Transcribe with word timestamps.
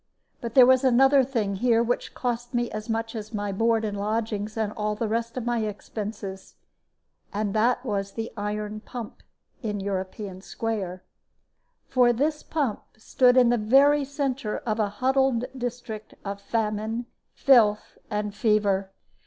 But 0.41 0.55
there 0.55 0.65
was 0.65 0.83
another 0.83 1.23
thing 1.23 1.57
here 1.57 1.83
which 1.83 2.15
cost 2.15 2.55
me 2.55 2.71
as 2.71 2.89
much 2.89 3.15
as 3.15 3.35
my 3.35 3.51
board 3.51 3.85
and 3.85 3.95
lodgings 3.95 4.57
and 4.57 4.73
all 4.73 4.95
the 4.95 5.07
rest 5.07 5.37
of 5.37 5.45
my 5.45 5.59
expenses. 5.59 6.55
And 7.31 7.53
that 7.53 7.85
was 7.85 8.13
the 8.13 8.31
iron 8.35 8.79
pump 8.79 9.21
in 9.61 9.79
European 9.79 10.41
Square. 10.41 11.03
For 11.87 12.13
this 12.13 12.41
pump 12.41 12.81
stood 12.97 13.37
in 13.37 13.49
the 13.49 13.57
very 13.59 14.03
centre 14.03 14.57
of 14.65 14.79
a 14.79 14.89
huddled 14.89 15.45
district 15.55 16.15
of 16.25 16.41
famine, 16.41 17.05
filth, 17.35 17.99
and 18.09 18.33
fever. 18.33 18.89